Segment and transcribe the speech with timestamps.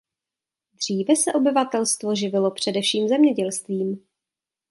[0.73, 4.03] Dříve se obyvatelstvo živilo především zemědělstvím.